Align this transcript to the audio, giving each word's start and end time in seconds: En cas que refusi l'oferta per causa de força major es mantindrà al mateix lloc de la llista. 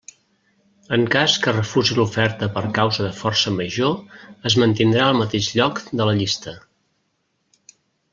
En 0.95 1.03
cas 1.15 1.33
que 1.41 1.51
refusi 1.57 1.97
l'oferta 1.99 2.47
per 2.55 2.63
causa 2.77 3.05
de 3.07 3.11
força 3.17 3.53
major 3.57 3.93
es 4.51 4.55
mantindrà 4.63 5.05
al 5.09 5.19
mateix 5.23 5.51
lloc 5.61 5.83
de 6.01 6.09
la 6.11 6.17
llista. 6.23 6.55